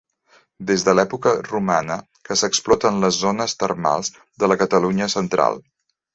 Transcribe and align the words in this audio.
Des 0.69 0.83
de 0.85 0.95
l'època 0.99 1.33
romana 1.47 1.97
que 2.31 2.37
s'exploten 2.41 2.99
les 3.05 3.21
zones 3.27 3.55
termals 3.65 4.11
de 4.45 4.53
la 4.53 4.59
Catalunya 4.65 5.11
Central. 5.19 5.63